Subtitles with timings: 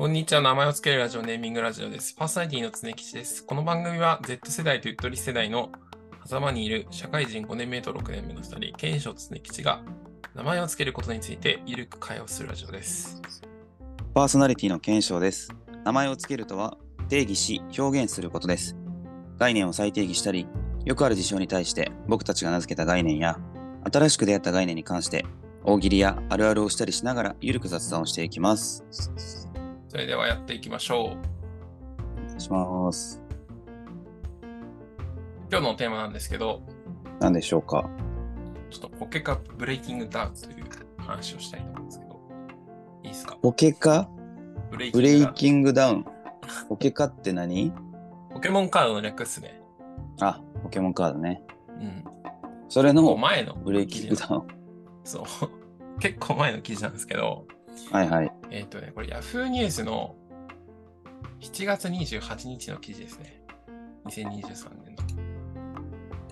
[0.00, 0.40] こんにちは。
[0.40, 2.14] 名前を付けるラジオ、ネーミングラジオです。
[2.14, 3.44] パーソナリティの常吉です。
[3.44, 5.70] この番組は Z 世代とゆとり世代の
[6.24, 9.82] 狭間にいる社会人5年目と6年目の2人、賢章常吉が
[10.34, 13.20] 名前を付けることについてゆるく会話をするラジオです。
[14.14, 15.52] パーソナリティの検証です。
[15.84, 16.78] 名前を付けるとは
[17.10, 18.78] 定義し表現することです。
[19.36, 20.46] 概念を再定義したり、
[20.86, 23.38] よくある事象に対して僕たちが名付けた概念や、
[23.92, 25.26] 新しく出会った概念に関して
[25.62, 29.49] 大喜利やあるあるをしたりしながらゆるく雑談をしていきます。
[29.90, 30.98] それではやっていきましょう。
[32.22, 33.20] お願いします。
[35.50, 36.62] 今日のテーマなんですけど、
[37.18, 37.90] 何でしょうか？
[38.70, 40.64] ちょっとポケカブレイキングダウンという
[40.96, 42.20] 話をしたいと思うんですけど、
[43.02, 43.36] いいですか？
[43.42, 44.08] ポケカ？
[44.70, 46.04] ブレイキングダウン。
[46.68, 47.72] ポケカって何？
[48.32, 49.60] ポケモンカードの略っすね。
[50.20, 51.42] あ、ポケモンカードね。
[51.68, 52.04] うん。
[52.68, 54.42] それの前のブレイキングダウン。
[55.02, 55.98] そう。
[55.98, 57.44] 結構前の記事なんですけど、
[57.90, 58.32] はいはい。
[58.50, 60.14] えっ、とね、これ Yahoo ニュースの
[61.40, 63.42] 7月28日の記事ですね。
[64.06, 65.00] 2023年の。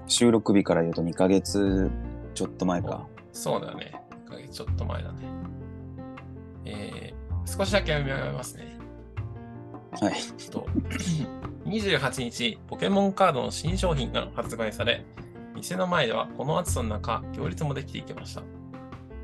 [0.06, 1.90] 収録日から言うと2ヶ月
[2.34, 3.06] ちょっと前か。
[3.32, 4.00] そうだね。
[4.26, 5.18] 1ヶ月ちょっと前だね。
[6.64, 8.78] えー、少しだけ読み上げますね。
[10.00, 10.14] はい。
[10.50, 10.66] と
[11.64, 15.04] 28日、ポケモンカードの新商品が発売され、
[15.54, 18.42] 店の前ではこの暑さの中、行列もできていきました。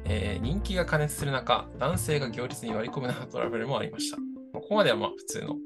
[0.05, 4.19] えー人気が加熱する中、男性が行列に割り込むなトラブルもありました。
[4.53, 5.57] ここまではまあ普通の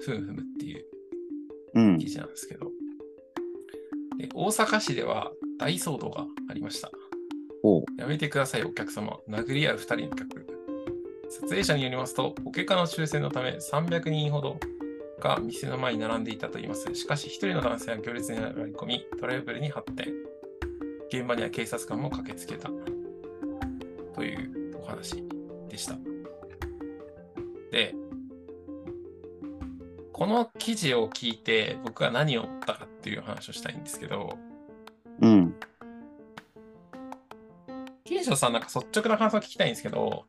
[0.00, 0.84] ふんふむっていう
[1.74, 2.08] うん記。
[2.08, 2.66] 事なんですけど、
[4.18, 6.90] で大阪市では大騒動がありました。
[7.98, 9.18] やめてください、お客様。
[9.28, 10.46] 殴り合う2人の客。
[11.28, 14.58] 撮影者によりますと、ポケカの抽選のため300人ほど
[15.20, 16.94] が店の前に並んでいたといいます。
[16.94, 20.06] しかし、1人の男性は行列に割り込み、トラブルに発展。
[21.12, 22.70] 現場には警察官も駆けつけた。
[24.18, 25.22] というお話
[25.68, 25.94] でした。
[27.70, 27.94] で、
[30.12, 34.36] この記事を聞いて、僕は何を思ったかっていう話をしたいんですけど、
[35.20, 35.54] うん。
[38.04, 40.24] 金城さんなんか率直な感想を聞きたいんですけど、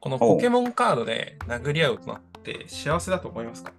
[0.00, 3.72] このポケモンカードで殴り合うとなって幸せだと思いますか？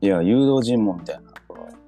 [0.00, 1.30] いや、誘導尋問みたいな。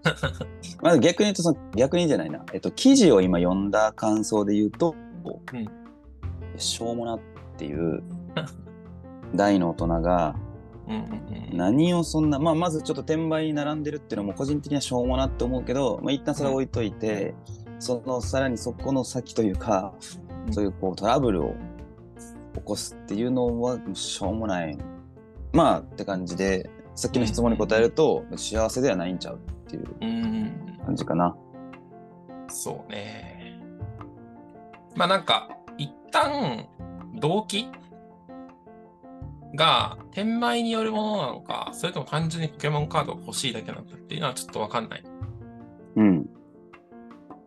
[0.82, 2.44] まず逆に言うとその、逆にじゃないな。
[2.52, 4.94] えっと、記事を今読んだ感想で言うと、
[5.54, 5.83] うん
[6.58, 7.20] しょうもなっ
[7.56, 8.02] ていう
[9.34, 10.36] 大の大人が。
[11.50, 17.34] 何をそんな、まあ、まずちょっと転売に並んでるっていうのも個人的にはしょうもなって思うけど、まあ、一旦それは置いといて、
[17.78, 21.54] そのさらにそこの先というか、うんそういうこうトラブルを
[22.54, 24.78] 起こすっていうのはしょうもない。
[25.52, 29.38] まあって感じで、さっきの質問に答えると、幸せではないんちゃうっ
[29.68, 29.84] ていう
[30.84, 31.36] 感じかな。
[32.28, 32.50] うん。
[32.50, 33.60] そうね。
[34.96, 35.63] まあなんか、一
[36.14, 36.68] 旦、
[37.16, 37.68] 動機
[39.54, 45.04] が転売によるものなのか、それとも単純にポケモンカードが欲しいだけなのかっていうのはちょっとわかんない。
[45.96, 46.26] うん。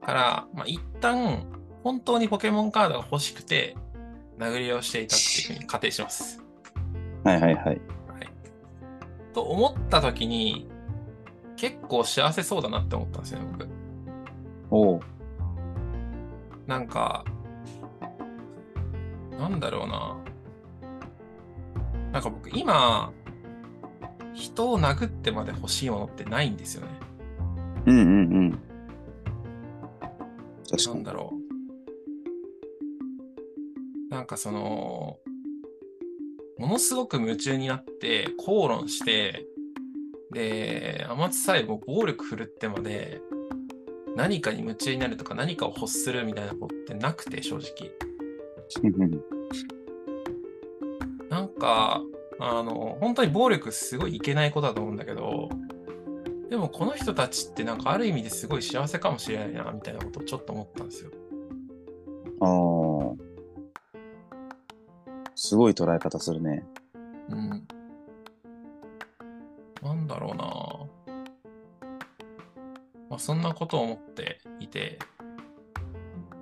[0.01, 1.45] から、まあ、一旦、
[1.83, 3.75] 本当にポケモンカードが欲しくて、
[4.37, 6.43] 殴りをしていたっていうふうに仮定します。
[7.23, 7.65] はいはいはい。
[7.65, 7.79] はい。
[9.33, 10.69] と思ったときに、
[11.55, 13.67] 結構幸せそうだなって思ったんですよね、僕。
[14.69, 14.99] おう。
[16.67, 17.25] なんか、
[19.37, 20.17] なんだろうな。
[22.11, 23.13] なんか僕、今、
[24.33, 26.99] 人を殴ってまで欲しいものってないんですよね。
[27.85, 28.09] うんうんう
[28.49, 28.59] ん。
[30.69, 30.95] 確かに。
[30.95, 31.37] なんだろう。
[34.09, 35.17] なんかその、
[36.57, 39.45] ものすごく夢中になって、口論して、
[40.33, 43.21] で、天津さえも暴力振るってまで、
[44.15, 48.06] 何かに夢中になるとか何かを欲するみたいなことってなくて、正直。
[51.29, 52.01] なんか、
[52.39, 55.49] あの、本当に暴力すごいいけないことだと思うんだけど、
[56.49, 61.11] でもこの人たちってなんかある意味ですごい幸せかもしれないな、みたいなことをちょっと思ったんですよ。
[62.41, 63.27] ああ。
[65.35, 66.65] すごい捉え方するね。
[67.29, 67.67] うん。
[69.83, 70.43] なんだろうな
[73.09, 74.99] まあ、そんなことを思っていて、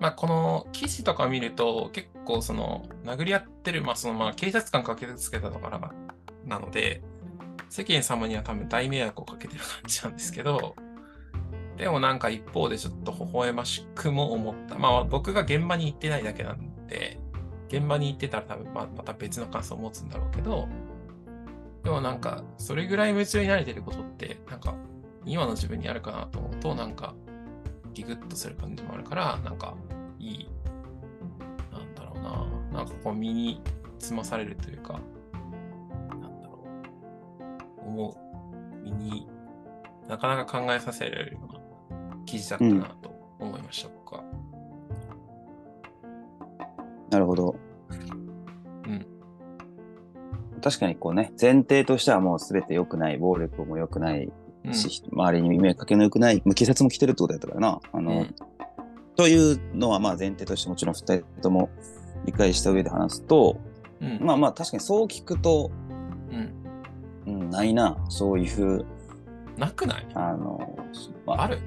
[0.06, 5.80] まあ、この記事とか見ると、結構その、殴り合ってる、まあ、その、まあ、警察官駆けつけたとから
[6.46, 7.02] なので、
[7.69, 10.75] 世間様には多分大迷惑をかけてる感じなんですけど、
[11.75, 14.78] でもなんか一方でちょっと微笑ましくも思った。
[14.78, 17.19] まあ、僕が現場に行ってないだけなんで、
[17.69, 20.68] 現場に行ってたら多分ままた別の感想を持つんだろうけど、
[21.84, 24.75] でもなんか、それぐらい夢中になれてることって、なんか、
[25.25, 27.16] 今の自分にあるかなと思うと、なんか、
[27.96, 29.75] ギグッとする感じもあるから、なんか、
[30.25, 30.48] いい、
[31.72, 32.24] なんだろう
[32.72, 33.62] な、なんかこう身に
[34.00, 36.36] つまされるというか、なん
[38.83, 39.27] 身に
[40.07, 41.60] なかなか考えさせられるような
[42.25, 44.24] 記事だったなと思いました、僕は。
[47.12, 47.56] なるほど。
[48.88, 49.06] うん。
[50.62, 54.31] 確かにこうね、前提としてはもう全て良くない、暴力も良くない
[54.63, 57.80] うんし、周りに迷惑かけの良くない、まあ警察も来てるってことやったからな。
[57.92, 58.36] あの、うん
[59.16, 61.70] というのはまあ前提としてもちろん2人とも
[62.26, 63.60] 理解した上で話すと、
[64.02, 64.20] うん。
[64.22, 65.72] まあまあ確かにそう聞くと、
[67.26, 67.34] うん。
[67.42, 68.86] うん、ないな、そういう、
[69.58, 70.08] なくない？
[70.14, 70.78] あの、
[71.26, 71.60] まあ、ある。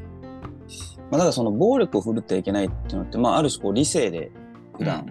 [1.10, 4.30] まあ、だからその暴力を振るってはいけないっていうのって、まあある種こう理性で
[4.76, 5.06] 普段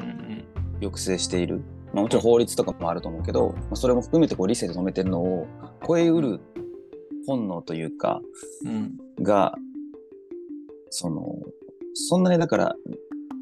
[0.80, 1.64] 抑制している。
[1.94, 5.48] まあもちろん法律とかもあると思うけど、まあ、それも含めてこう理性で止めてるのを
[5.88, 6.40] 超えうる
[7.26, 8.22] 本能というか、
[8.64, 9.24] うんうん。
[9.24, 9.56] が、
[10.92, 11.36] その、
[11.98, 12.76] そんなにだから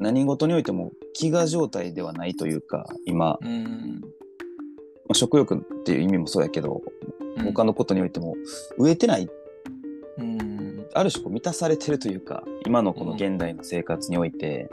[0.00, 4.00] 何事においても飢餓状態ではないというか、今、まうん。
[5.10, 6.82] あ、食欲っていう意味もそうやけど、
[7.36, 7.44] うん。
[7.44, 8.34] 他のことにおいても
[8.78, 9.28] 飢えてない、
[10.18, 10.86] うん。
[10.94, 14.68] ある種こう満たされてるというか、今のこの現代の生活において、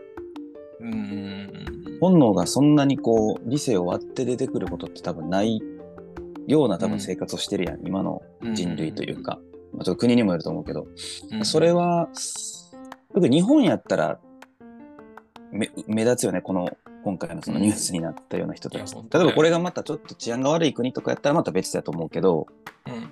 [0.79, 0.93] うん。
[0.93, 1.53] うん
[2.01, 5.61] 本能がそんなにこう理性を割って出てくることって多分ない
[6.47, 9.39] ような多分生活をしてるやん、今のうん人類というか、
[9.71, 10.85] まあ、ちょっと国にもよると思うけど、
[11.31, 11.45] うん。
[11.45, 12.09] それは
[13.13, 14.19] 特に日本やったら
[15.51, 19.25] 目目立つよねこの今回のそのニュースになったような人たち、いや本当だよ。
[19.25, 22.47] 例えばこれがまたちょっと治安が悪い国とかやったらまた別だと思うけど
[22.87, 23.11] うん。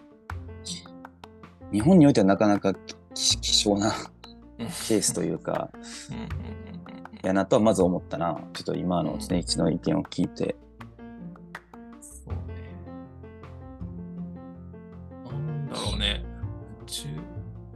[1.71, 2.73] 日本においてはなかなか
[3.13, 3.93] 希希少な
[4.59, 4.67] うん。
[4.67, 5.69] ケースというか
[6.09, 6.31] うんうんうん
[7.21, 8.39] やなとはまず思ったな。
[8.53, 10.55] ちょっと今の常一の意見を聞いて。
[12.11, 12.65] そうね。
[15.29, 16.30] なんだろうね。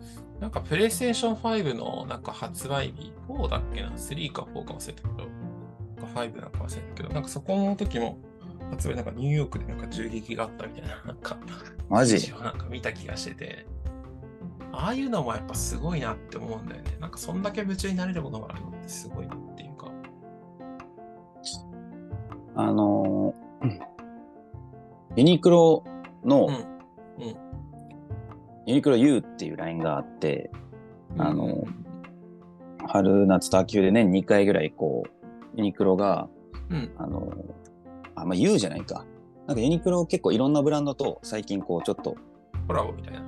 [0.05, 8.17] 中なんかプレイステーション5のなんか発売日、4だっけな ?3 か4か忘れたけど、なんか5なんか忘れたけど、なんかそこの時も
[8.71, 11.37] 発売なんかニューヨークでなんか銃撃があったみたいな、 なんか
[11.89, 12.31] マジ？
[12.33, 13.65] なんか見た気がしてて、
[14.71, 16.97] ああいうのもやっぱすごいなって思うんだよね。
[16.99, 19.91] なんかそんだけ夢中になれるものがあるのってすごいなっていうか。
[22.55, 23.95] あのー
[25.17, 25.83] ユニクロ
[26.25, 27.35] の、うん
[28.65, 30.49] ユニクロ U っていうラインがあって
[31.17, 31.85] あのうん
[32.87, 36.29] 春夏と秋冬で年2回ぐらいこうユニクロが
[36.69, 37.31] うんあの、
[38.15, 39.05] あ、まあ、言うじゃないか。
[39.47, 42.15] なんかユニクロ結構いろんなブランドと最近こうちょっと、
[42.67, 43.25] コラボみたいな。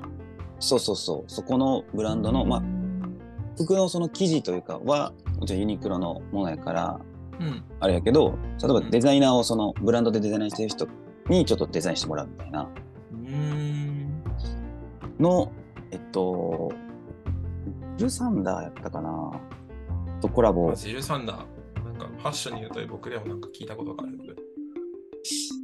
[0.59, 2.63] そうそうそう、そこのブランドの、まあ、
[3.55, 6.99] 服のその生地というかは、もちろんユニクロのものやから、
[7.39, 7.63] うん。
[7.79, 10.87] あれやけど、例えばデザイナーをそのブランドでデザインしてる人
[11.29, 12.67] にちょっとデザインしてもらうみたいな。
[15.19, 15.51] の、
[15.91, 16.71] えっと、
[17.97, 19.31] ジルサンダーやったかな？
[20.21, 21.83] とコラボジルサンダー。
[21.83, 24.17] なんかファッションに言うと僕でもなんか聞いたことがある。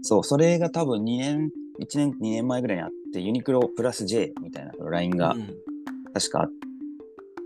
[0.01, 5.47] そう、それが多分2年、1年、2年前ぐらいにあって、ユニクロプラス J みたいなラインがうん
[6.13, 6.50] 確かあっ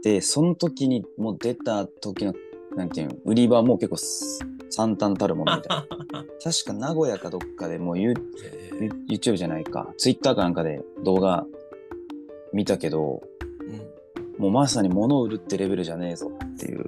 [0.03, 2.33] て、その時にもう出た時の、
[2.75, 4.39] なんていうの、売り場はもう結構す
[4.69, 5.87] 惨憺たるものみたいな。
[6.43, 8.13] 確か名古屋かどっかでもうユ
[8.43, 11.45] えユ YouTube じゃないか、Twitter かなんかで動画
[12.53, 13.97] 見たけど、ーうん
[14.37, 16.85] もうまさに物を売るってレベルじゃねえぞっていう。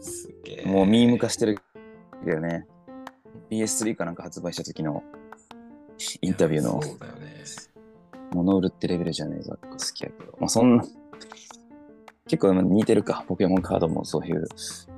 [0.00, 0.64] すげえ。
[0.64, 1.58] もうミーム化してる
[2.24, 2.68] けどね。
[3.50, 5.02] PS3 かなんか発売した時の
[6.20, 7.28] インタビューのそうだよね。
[8.32, 10.84] 物売るってレベルじゃねえぞ好きやけど、まあそんな、
[12.28, 14.46] 結構似てるか、ポケモンカードもそういう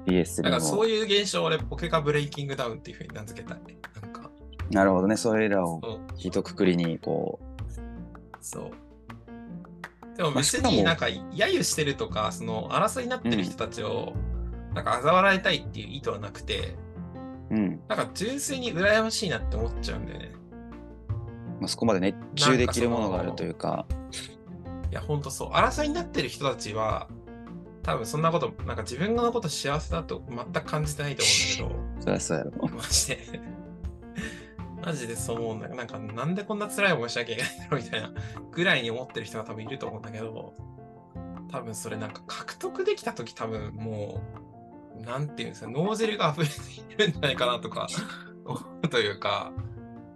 [0.07, 0.51] PS3 も。
[0.51, 3.59] なんかそういう現象を俺、ポケカブレイキングダウンっていうふうに名付けたい。
[4.03, 4.20] なんか、
[4.71, 5.81] なるほどね、それらを。
[6.17, 7.41] 一括りにこ
[8.41, 8.71] そう。
[10.17, 14.13] でも別になんか揶揄してるとか、その争いになってる人たちを、
[14.75, 16.77] なんか嘲笑いたいっていう意図はなくて、
[17.51, 20.33] う、うん、なんか純粋に羨ましいなって思っちゃうんだよね。
[21.61, 23.87] まあ、そこまで熱中できるものがあるというか、
[24.91, 25.51] いや、ほんとそう。
[25.51, 27.09] 争いになってる人たちは、
[27.83, 31.23] 多分そんなこと、なんか自分のこと幸せだと全く感じてないと
[31.59, 32.69] 思うんだけど、そりゃそうやろ。
[32.69, 33.60] マジで。
[34.85, 38.13] マジでそう思うんだなんか、なんでこんな辛い思いしなきゃいけないんだろうみたいな
[38.51, 40.55] ぐらいに思ってる人が多分いると思うんだけど、
[41.51, 44.23] 多分それなんか獲得できたとき多分も
[44.99, 47.89] う、なんていうんですか、脳汁が溢れているんじゃないかなとか、
[48.91, 49.53] というか、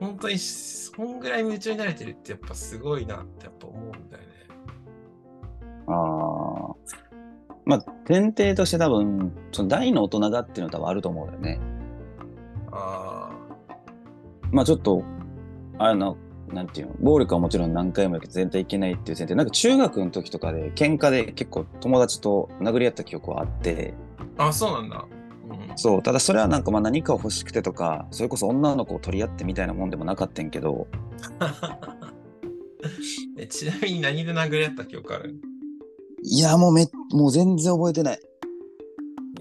[0.00, 4.28] 本当にそんぐらい夢中になれてるってやっぱすごいなってやっぱ思うんだよね。
[5.86, 6.74] ああ。
[7.64, 11.60] まあ、前提として多分、その大の大人がっていうのは多分あると思うよね。
[12.72, 13.13] あ
[14.54, 15.02] まあちょっと、
[15.78, 16.16] あれの、
[16.52, 23.94] なんていうの、暴力はもちろん何回もやけど全体いけないっていう前提、なんか中学の時とかで喧嘩で結構友達と殴り合った記憶はあって、
[24.38, 24.46] あ。
[24.48, 25.04] あ、そうなんだ。
[25.50, 25.76] うん。
[25.76, 30.86] そうただそれはなんかまあ何かを欲しくてとかそれこそ女の子を取り合ってみたいなもんでもなかったんけど
[33.36, 35.34] えちなみに何で殴り合った記憶ある？
[36.22, 38.18] いやもうめもう全然覚えてないい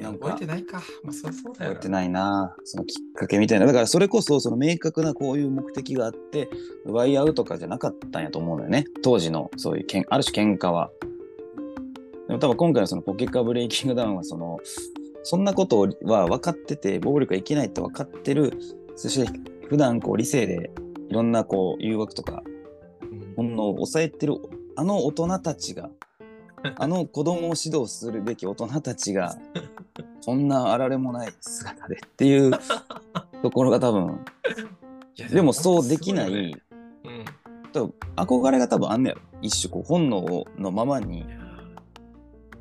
[0.03, 0.27] やなんか。
[0.27, 0.83] 覚えてないか。
[1.03, 1.71] まあ、そうそうだよ。
[1.71, 2.55] な覚えてないな。
[2.63, 3.65] そのきっかけみたいな。
[3.65, 6.49] だからそれこそその明確なこういう目的があって
[6.85, 8.85] 奪い合うとかじゃなかったんやと思うのよね。
[9.03, 10.91] 当時のそういうけんある種喧嘩は。
[12.27, 14.59] でも多分今回のそのポケカブレイキングダウンはその
[15.23, 18.53] そんなことは分かってて暴力はいけないって分かってる。
[18.95, 20.71] そして普段こう理性で
[21.09, 22.43] いろんなこう誘惑とか
[23.01, 23.33] うん。
[23.35, 24.35] 本能を抑えてる
[24.75, 25.89] あの大人たちが
[26.77, 29.37] あの子供を指導するべき大人たちが
[30.21, 32.51] そんなあられもない姿でっていう
[33.41, 34.23] ところが多分
[35.15, 36.51] でもそうできない、ね。
[37.03, 37.25] うん。
[37.71, 39.21] 多分憧れが多分あんねやろ。
[39.41, 41.25] 一種こう本能のままに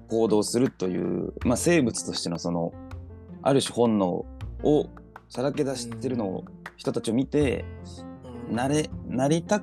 [0.08, 2.72] 行動するという、まあ、生物としてのその
[3.42, 4.26] ある種本能を
[5.28, 6.44] さらけ出してるのを
[6.76, 7.64] 人たちを見て
[8.48, 8.56] うん。
[8.56, 9.62] なれなりた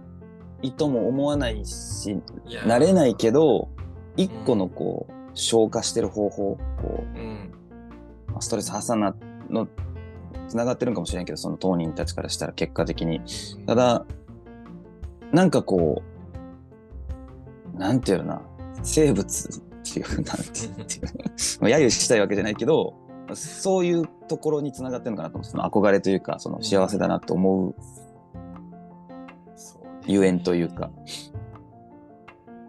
[0.62, 2.18] いとも思わないし
[2.66, 3.70] なれないけど
[4.20, 7.06] 一個のこう消化してる方法こ
[8.38, 9.16] うストレス発散な
[9.50, 9.68] の
[10.50, 13.22] つながってるんかもしれんけどその当人たちからしたら結果的に。
[13.66, 14.06] ただ
[15.32, 16.04] なんかこ
[17.76, 18.42] うなんていうのな。
[18.82, 20.34] 生物っていうなんていう
[21.60, 22.94] まあ揶揄したいわけじゃないけど
[23.34, 27.76] そういうところにつながってるのかなと思うその憧れというかその幸せだなと思う
[29.56, 29.90] そうね。
[30.08, 30.92] ゆえんというか。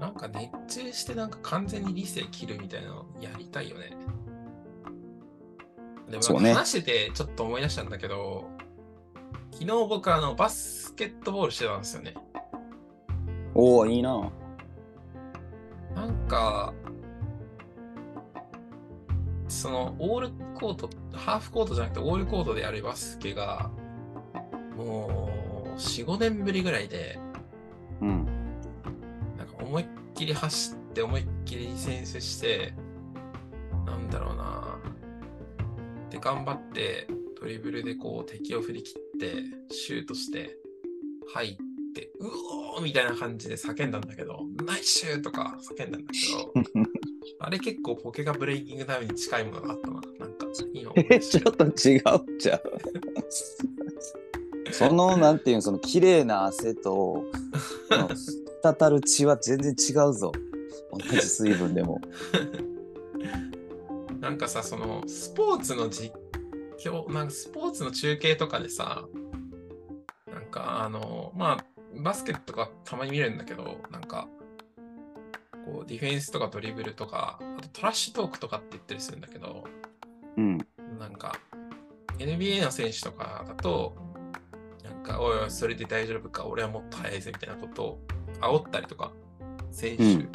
[0.01, 3.93] なんか熱中してなんか完全に理性切るみたいなのやりたいよね。
[6.09, 8.49] でも話しててちょっと思い出したんだけど、
[9.53, 12.15] 昨日僕あのバスケットボールしてたんですよね。
[13.55, 14.33] おおいいな。
[15.95, 16.73] なんか、
[19.49, 23.71] そのオールコート、ハーフコートじゃなくてオールコートでやるバスケが、
[24.77, 25.29] も
[25.75, 27.19] う4、5年ぶりぐらいで、
[28.01, 28.40] うん。
[29.71, 29.87] 思いっ
[30.17, 32.75] きり走って思いっきり選手して、
[33.87, 34.81] なんだろうな。
[36.11, 37.07] で、頑張って
[37.41, 40.57] ドリブルでこう敵を振り切って、シュートして、
[41.33, 41.57] 入っ
[41.95, 42.27] て、う
[42.77, 46.53] おーみたいな感じで叫んだんだけど、ナイスシューとか叫んだんだけど、
[47.39, 50.01] あれ結構ポケがブレイキングダウンに近いものがあったな。
[50.19, 52.61] なんか、今ちょっと違うじゃん。
[54.73, 57.31] その、なんていうの、その綺麗な汗と、
[58.63, 60.33] 滴る血は全然違うぞ。
[60.93, 62.01] 同じ水分でも。
[64.21, 66.15] なんかさ、そのスポーツの実
[66.79, 69.07] 況、なんかスポーツの中継とかでさ、
[70.31, 71.65] なんかあの、まあ、
[71.97, 74.29] バスケットとかたまに見れるんだけど、なんか、
[75.65, 79.65] こうディフェンスとかドリブルとか、あとトラッシュトークとかって言ったりするんだけど、
[80.37, 80.59] うん。
[80.99, 81.35] なんか、
[82.19, 83.95] NBA の選手とかだと、
[84.85, 88.01] なんか、おいおい、それで大丈夫か、俺はもっと速いぜみたいなことを
[88.41, 89.13] 煽ったりとか、
[89.71, 90.29] 選手、うん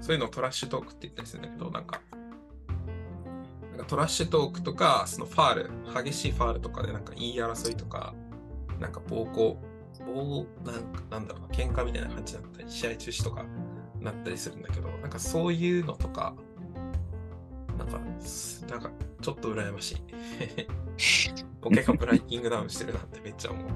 [0.00, 2.00] そういうのをトラッシュトークって言ったりするんだけど、なんか、
[3.70, 5.70] なんかトラッシュトークとか、そのファール、
[6.04, 8.14] 激しいファールとかでなんか言い争いとか、
[8.80, 9.58] なんか暴行、
[10.06, 13.44] 暴なんかなんだろうな、喧嘩みたいな感じだったり、試合中止とか
[14.00, 16.34] なったりするんだけど、なんかそういうのとか、
[17.76, 18.90] なんか、すなんか
[19.20, 19.96] ちょっと羨ましい。
[21.60, 23.66] ポケカブライキングダウンしてるなってめっちゃ思う。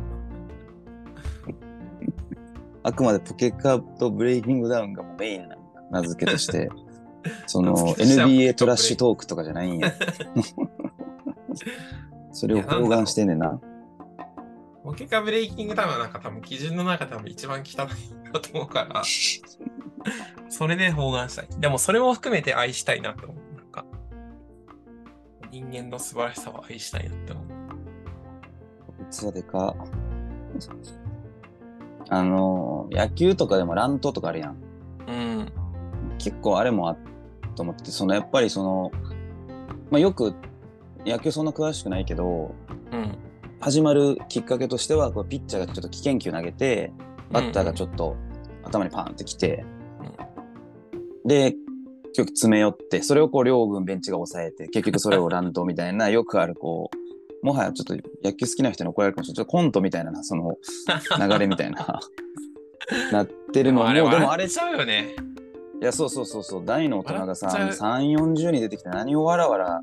[2.85, 5.57] あくまでポケカとブレイキングダウンがメインな
[5.91, 6.69] 名付けとして、
[7.49, 9.91] その NBA トラッシュトークとかじゃないんや。
[12.31, 13.59] それを包含してんねんな。
[14.83, 17.77] ポケカブレイキングダウンはなんか多分基準の中で多分一番汚い
[18.33, 19.03] なと思うから、
[20.51, 21.49] それで包含したい。
[21.59, 23.37] でもそれも含めて愛したいなって思う。
[23.57, 23.87] なんか、
[25.51, 27.47] 人間の素晴らしさを愛したいなって思う。
[29.11, 29.75] 器でか。
[32.09, 34.57] あの、野球とかでも乱闘とかあるやん。
[35.09, 35.53] うん。
[36.19, 36.99] 結構あれもあっ
[37.55, 38.91] と思って、そのやっぱりその、
[39.91, 40.35] まあ、よく
[41.07, 42.55] 野球そんな詳しくないけど、
[42.93, 43.19] うん。
[43.61, 46.93] 始まるきっかけとしては、こうピッチャーがちょっと危険球投げて、
[47.31, 48.17] バッターがちょっと
[48.63, 49.65] 頭にパーンってきて、
[51.25, 51.53] で、
[52.15, 57.04] 結局詰め寄って、それをこう両軍ベンチが抑えて、結局それを乱闘みたいな、よくあるこう、
[57.45, 59.37] もはやちょっと野球好きな人に怒られるかもしれない。
[59.37, 60.57] ちょっとコントみたいな、その
[61.21, 62.01] 流れみたいな、
[63.13, 65.15] なってるのも、あれ、でもあれちゃうよね。
[65.79, 69.83] いや、そうそうそうそう、大の大人がさ、笑っちゃ3、40人出てきて何をわらわら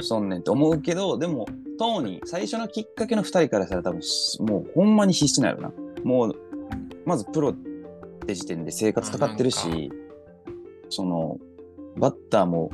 [0.00, 1.46] しとんねんって思うけど、でも、
[1.78, 5.70] 当に最初のきっかけの2人からしたら多分し、もうほんまに必死なるな。
[6.02, 6.34] もう、
[7.06, 7.54] まずプロっ
[8.26, 9.92] て時点で生活かかってるあし、
[10.90, 11.38] その、
[11.96, 12.72] バッターも、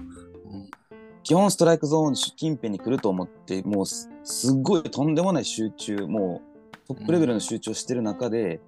[1.22, 3.86] 基本ストライクゾーン近辺に来ると思って、もう
[4.24, 6.42] すすっごいとんでもない集中、も
[6.88, 8.60] うトップレベルの集中をしてる中で、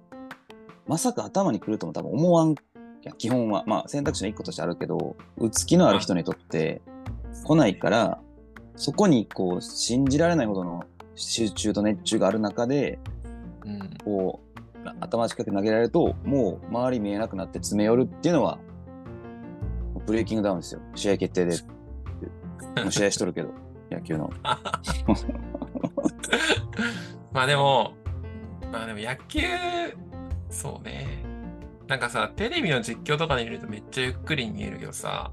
[0.87, 2.55] まさか頭に来るとも多分思わん
[3.03, 3.63] やん基本は。
[3.67, 6.81] まあ選択肢の一個としてあるけど、打つ気のある人にとって
[7.43, 8.19] 来ないから、
[8.75, 10.83] そこにこう信じられないほどの
[11.15, 12.99] 集中と熱中がある中で、
[13.65, 13.97] うん。
[14.03, 14.47] こう
[14.99, 18.59] 頭近く投げられるともう周り見えなくなって詰め寄るっていうのは
[20.05, 21.57] ブレイキングダウンですよ試合決定で
[22.89, 23.49] 試合しとるけど
[23.91, 24.29] 野球の
[27.31, 27.93] まあでも、
[28.71, 29.41] まあでも野球、
[30.49, 31.23] そうね。
[31.87, 35.31] なんかさ、テレビの実況とかで見るとめっちゃゆっくりに見えるけどさ、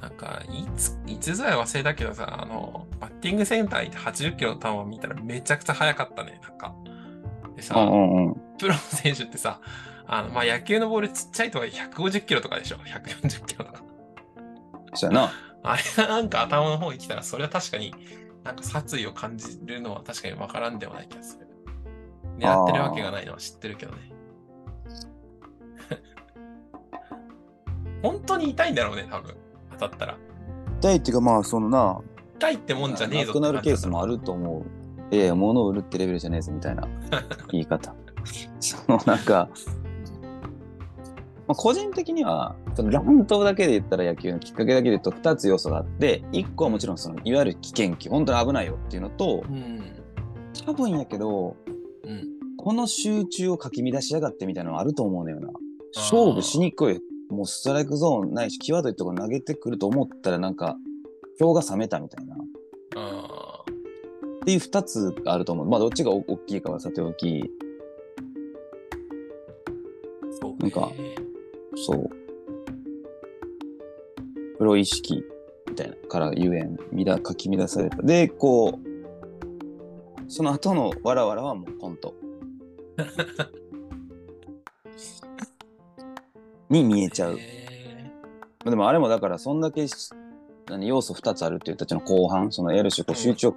[0.00, 6.74] なんか、いつ、いつぞや忘れたけどさ、あの、バッティングセンター行って80キロの球を見たらめちゃくちゃ速かったね、なんか。
[7.56, 9.60] でさ、うんうんうんプロの選手ってさ、
[10.06, 13.82] あの、まあ、野球のボールちっちゃいとはいえ150キロとかでしょ ?140 キロとか。
[14.94, 17.94] そうやなあれがなんか頭の方に来たら、それは確かに、
[18.48, 21.46] なんか殺意を感じるのは確かにわからんではない気がする。
[22.38, 23.98] 狙ってるわけがないのは知ってるけどね。
[28.02, 29.36] 本当に痛いんだろうね、多分。
[29.72, 30.16] 当たったら。
[30.80, 32.00] 痛いっていうかまあそのな
[32.38, 34.12] 痛いってもんじゃねえぞなくなるケースもある。
[34.12, 34.64] ると思
[35.10, 36.88] ういやいや物を売るってレベルじゃねえぞみたいな
[37.50, 37.94] 言い方
[38.60, 39.50] そのなんか、
[41.48, 49.82] まあ、個人的にはその乱闘だけで言ったら野球のきっかけだけで言うと2つ要素があって1個はもちろんそのいわゆる危険球本当に危ないよっていうのとうん。
[50.66, 51.56] 多分やけど
[52.04, 52.38] うん。
[52.58, 55.48] この集中をかき乱しやがってみたいなのはあると思うのよな。
[55.94, 57.00] 勝負しにくい。
[57.30, 60.76] もうストライクゾーンないし、際どいところ投げてくると思ったらなんか、
[61.40, 62.34] 表が冷めたみたいな。
[62.34, 62.38] っ
[62.96, 63.64] あ
[64.44, 65.68] ていう二つがあると思う。
[65.68, 67.42] まあどっちがお大きいかはさておき、ー
[70.40, 70.56] そう、ね。
[70.60, 70.90] なんか
[71.86, 72.10] そう。
[74.58, 75.22] プロ意識
[75.68, 78.02] みたいなからゆえん、乱かき乱された。
[78.02, 78.88] で、こう、
[80.28, 82.14] その後のわらわらはもうコント。
[86.68, 87.38] に見えちゃう。
[87.38, 87.58] へ
[88.64, 90.10] でもあれもだからそんだけし
[90.68, 93.56] 何要素2つあるっていうたちの後半そのある種こう集中を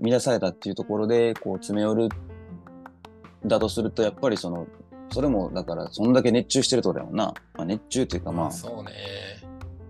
[0.00, 2.08] 乱されたっていうところでこう詰め寄る
[3.46, 4.66] だとするとやっぱりその
[5.12, 8.92] それもだからそんだけ熱中してるってことだもんな、まあ、熱中というかーまあそうね。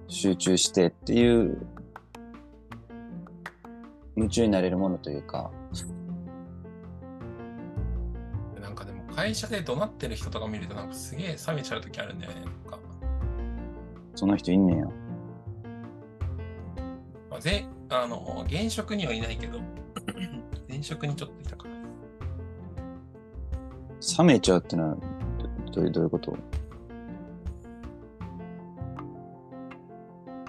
[0.09, 1.65] 集中してっていう
[4.17, 5.51] 夢中になれるものというか
[8.61, 12.41] なんかでも会社で怒鳴ってる人とか見るとなんかすげえ冷めちゃう時あるんだよね。
[12.41, 12.79] なんか
[14.15, 14.87] その人いんねんや
[17.31, 19.59] まあ、ぜあの現職にはいないけど、
[20.69, 21.75] 前職にちょっといたかな。
[24.19, 24.97] 冷めちゃうってのは
[25.73, 26.37] どどういうどういうこと？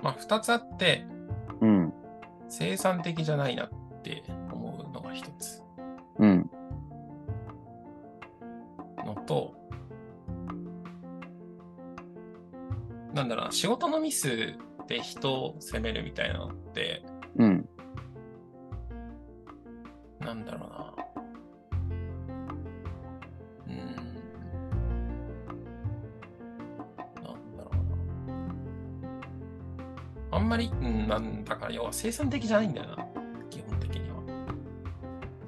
[0.03, 1.05] まあ、2つあって、
[1.61, 1.93] うん。
[2.49, 3.69] 生産的じゃないなっ
[4.03, 5.63] て思うのが一つ。
[6.19, 6.51] うん。
[9.05, 9.55] のと、
[13.13, 14.57] なんだろうな、仕事のミス
[14.87, 17.05] で人を責めるみたいなのって、
[17.37, 17.69] うん。
[20.19, 21.02] なんだろうな。
[30.35, 33.05] あんまり、うん、なんだから、要は生産的じゃないんだよな。
[33.49, 34.15] 基本的には。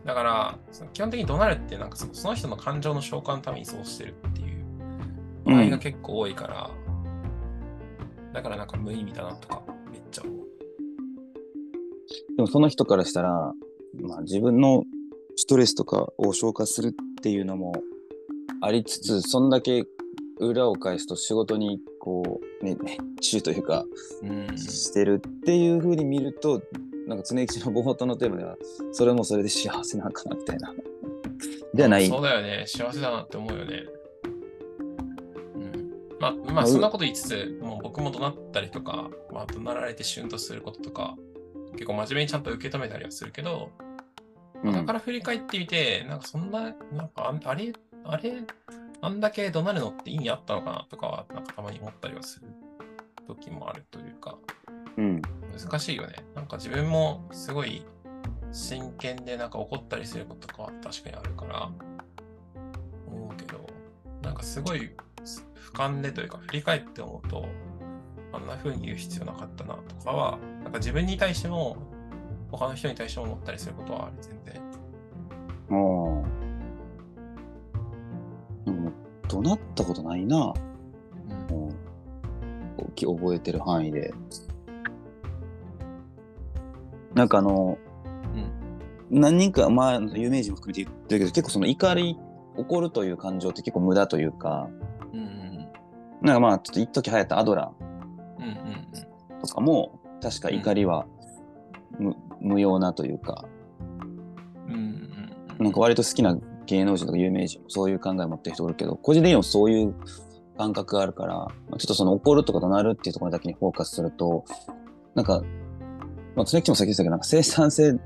[0.05, 4.63] だから、その基本的に怒鳴るって、なんかそのその人の感情の消化のためにそうしてるっていう
[5.45, 6.69] 場合が結構多いから、
[8.33, 10.45] だからなんか無意味だなとか、めっちゃ思う。
[12.35, 13.53] でもその人からしたら、
[14.01, 14.83] まあ、自分の
[15.35, 17.73] ストレスとかを消化するっていうのも
[18.61, 19.85] ありつつそんだけ
[20.39, 22.34] 裏を返すと仕事にこう、ね、
[22.73, 23.85] 熱中というか
[24.23, 24.57] うん。
[24.57, 26.61] してるっていう風に見ると
[27.07, 28.55] なんか常吉の冒頭のテーマでは
[28.91, 30.73] それもそれで幸せなんかなみたいな。
[31.75, 32.07] じゃない。
[32.07, 32.65] そうだよね。
[32.67, 33.83] 幸せだなって思うよね。
[35.55, 36.17] うん。
[36.19, 41.15] まあ、ままああ、そんなこと言いつつ、もう僕も怒鳴ったりとか、まあ、怒鳴られてシュンとすることとか、
[41.73, 47.73] 結構真面目にちゃんと受け止めたりはするけど、うんだから振り返ってみて、なんかそんな、なんかああれ、
[48.03, 48.33] あれ、
[49.05, 52.47] あんだけ怒鳴るのって意味あったのかなとかは、なんかたまに思ったりはする
[53.27, 54.35] 時もあるというか、
[54.97, 55.21] うん
[55.55, 56.15] 難しいよね。
[56.33, 57.85] なんか自分もすごい
[58.51, 61.69] 真剣でなんか怒ったりすることとかは確かにあるから
[63.07, 63.65] 思うけど、
[64.23, 64.91] なんかすごい
[65.21, 67.45] 俯瞰でというか振り返って思うと、
[68.33, 71.77] あんな風に言う必要なかったなとかは、なんか自分に対しても
[72.49, 74.61] 他の人に対しても思ったりすることはある、全然。
[79.27, 80.53] 怒鳴ったことないな。
[81.49, 84.13] うんもうき覚えてる範囲で。
[87.13, 87.77] なんかあの、
[89.11, 89.19] うん。
[89.21, 92.17] 何人か、まあ、有名人も含めて言ってるけど、結構その怒り、
[92.57, 94.69] 怒るという感情って結構無駄というか、
[95.13, 95.67] うんうん
[96.21, 101.05] なんかまあ、ちょっと一時流行ったアドラーとかも、確か怒りは
[101.99, 103.45] 無,、無用なというか、
[104.67, 105.09] うん。
[105.59, 109.95] なんか割と好きな芸能人とか有名人もそういう考えを持ってる人おるけど、個人的にもそういう
[110.57, 114.45] 感覚があるから、まあちょっとその怒るとか怒鳴るっていうところだけにフォーカスすると、
[115.13, 115.41] なんか、
[116.35, 117.97] まあ、常木も先言ってたけど、なんか生産性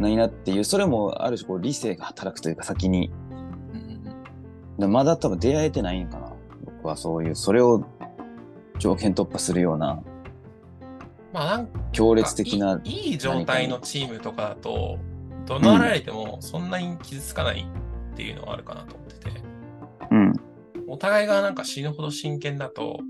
[0.00, 3.10] ないなっていう、それもある種こう理性が働くというか先に、
[4.78, 6.32] うんまだ多分出会えてないんかな。
[6.64, 7.84] 僕はそういう、それを
[8.78, 10.02] 条件突破するような
[11.32, 14.98] まあなんか強烈的ないいいい状態のチームとかだと、
[15.46, 17.66] 怒鳴られてもそんなに傷つかない
[18.16, 19.30] っていうのはあるかなと思ってて、
[20.10, 20.32] うん、
[20.88, 23.00] お互いがなんか死ぬほど真剣だと、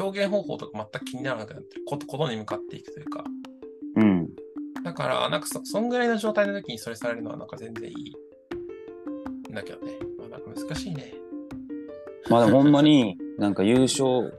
[0.00, 3.24] 表現方法とか全く気にならなくなってことことに向かっていくというか、
[3.96, 4.30] うん、
[4.82, 8.14] だから、なんかそそんぐらいの状態の時にそれされるのはなんか全然いい。
[9.50, 9.92] んだけどね。
[10.18, 11.12] まあなんか難しいね。
[12.30, 14.32] まあほんまに なんか優勝、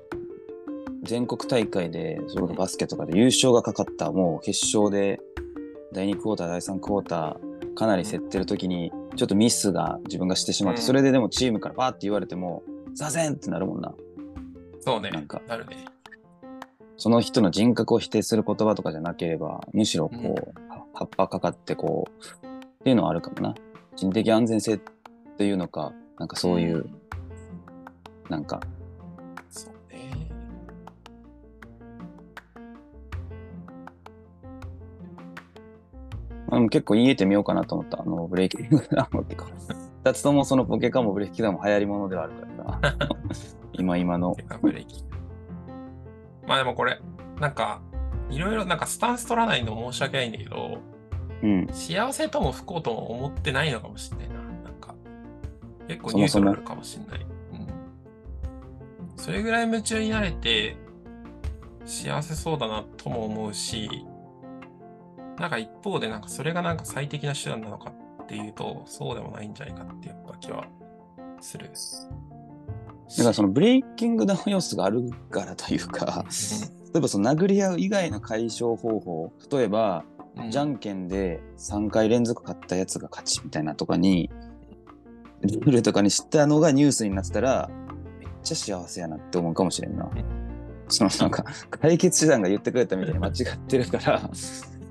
[1.04, 5.22] 全国大会で、それこそバスケとかで優勝がかかった、もう決勝で、
[5.94, 13.94] 第2クォーター、第3クォーター、かなり競ってる時に、ちょっとミスが自分がしてしまって、うんそれででもチームからバーって言われても、ザゼンってなるもんな。
[14.82, 15.10] そうね。
[15.12, 15.86] なんかなるね。
[16.98, 23.56] その人の人格を否定する言葉とかじゃなければ、むしろこう、うんは葉っぱかかってこう、っていうのはあるかもな。
[23.96, 24.80] 人的安全性っ
[25.38, 27.00] ていうのか、なんかそういう、ん
[28.30, 28.62] なんか、
[36.54, 38.02] あ、でも結構言えてみようかなと思った。
[38.02, 39.52] あの、ブレイキングダウンも結構。
[40.06, 42.96] 二つともそのポケカもブレイキングダウンも流行り物ではあるからさ。
[43.74, 44.44] 今今のて。
[44.44, 45.04] かブレーキ。
[46.48, 47.02] まあでもこれ、
[47.40, 47.82] なんか、
[48.30, 50.78] いろいろなんかスタンス取らないの申し訳ないんだけど、
[51.42, 51.68] うん。
[51.72, 54.36] 幸せとも不幸とも思ってないのかもしれないな。
[54.36, 54.96] なんか、
[55.88, 57.26] 結構そもそもニュートラルかもしれない。
[57.54, 57.68] うん。
[59.18, 60.78] それぐらい夢中になれて、
[61.86, 64.06] 幸せそうだなとも思うし、
[65.40, 67.92] なんか一方でなんかそれがなんか最適な手段なのか
[68.24, 70.66] っていうと、そうでもないんじゃないかっていう気は
[71.42, 71.70] する。
[73.18, 76.26] だからそのブレイキングダウン要素があるからというか、
[76.94, 84.32] 例えばその殴り合う以外の解消方法、例えば、うんじゃんけんで3回連続勝ったやつが勝ちみたいなとかに、
[85.42, 87.70] ルールとかに知ったのがニュースになってたら、
[88.20, 90.10] めっちゃ幸せやなって思うかもしれんな。
[90.88, 94.28] そのなんか、解決手段が言ってくれたみたいに間違ってるから、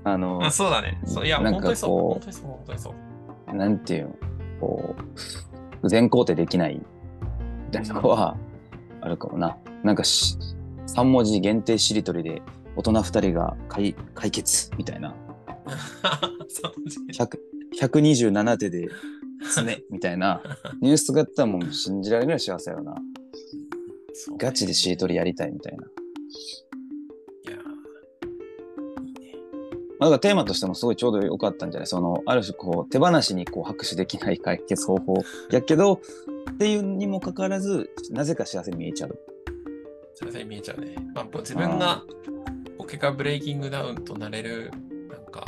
[0.03, 0.99] あのあ、そうだね。
[1.05, 1.89] そういや、なんか本当にそう。
[1.89, 2.45] こう本当にそう。
[2.47, 2.93] 本当にそ
[3.51, 3.55] う。
[3.55, 4.15] なんていうの、
[4.59, 4.95] こ
[5.81, 8.37] う、全肯定できないみたいなのは
[9.01, 9.57] あるかもな。
[9.83, 10.37] なんかし、
[10.87, 12.41] 3文字限定しりとりで
[12.75, 15.15] 大人2人が解解決みたいな。
[16.47, 16.73] そう
[17.11, 17.37] 100
[17.79, 18.89] 127手で
[19.55, 20.41] 常みたいな
[20.81, 22.95] ニュースがあったらもう信じられるぐらい幸せやろな。
[24.13, 25.83] そうねガチでしりとりやりたいみたいな。
[30.03, 31.87] まあ、だからテーマとしてもすごいちょうど良かったんじゃない？
[31.87, 36.01] その、ある種こう、手放しにこう拍手できない解決方法やけど、
[36.51, 39.17] っていうにもかかわらず、なぜか幸せに見えちゃう。
[40.13, 40.95] それに見えちゃうね。
[41.15, 42.03] まあ、自分が
[42.77, 44.71] ポケカブレイキングダウンとなれる、
[45.09, 45.45] なんか、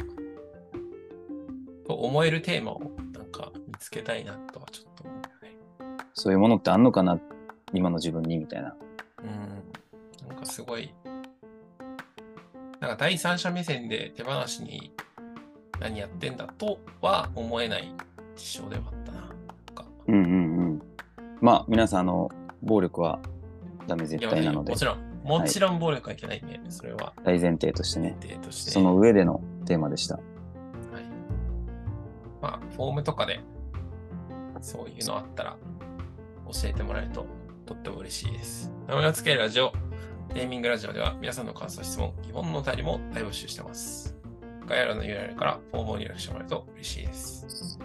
[1.86, 2.80] と思えるテーマを
[3.12, 5.58] なんか見つけたいなとはちょっと思うよね。
[6.14, 7.20] そういうものってあんのかな？
[7.74, 8.74] 今の自分にみたいな。
[9.22, 10.30] うん。
[10.30, 10.94] なんかすごい、
[12.86, 14.92] なんか第三者目線で手放しに
[15.80, 17.92] 何やってんだとは思えない
[18.36, 19.22] 事象ではあったな。
[19.22, 19.30] なん
[19.74, 20.82] かうんうんうん。
[21.42, 22.30] まあ、皆さん、あの、
[22.62, 23.20] 暴力は
[23.88, 28.70] ダメい絶や対なのでも、ちろん、もちろん暴力はいけないんで、それは大前提として前ね、提として。
[28.70, 30.18] その上でのテーマでした。
[30.18, 30.24] はい。
[32.40, 33.40] まあ、フォームとかで、
[34.62, 35.58] そういうのあったら、
[36.54, 37.26] 教えてもらえると、
[37.66, 38.72] とっても嬉しいです。
[38.88, 39.74] 名前を付けるラジオ、
[40.34, 44.16] ネーミングラジオでは、皆さんの感想、質問、基本のお便りも大募集してます。
[44.68, 47.80] 概要欄の URL からフォームを入力してもらえると嬉しいです。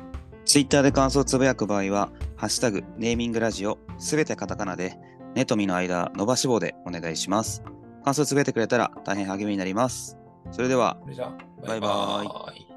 [0.45, 4.99] ツイッターで感想をつぶやく場合は、ハッシュタグ、ネーミングラジオ、すべてカタカナで、
[5.35, 7.63] ネとミの間、伸ばし棒でお願いします。
[8.05, 10.17] 感想をつぶやいてくれたら大変励みになります。
[10.51, 11.17] それでは、バイ
[11.67, 12.70] バイバイバイ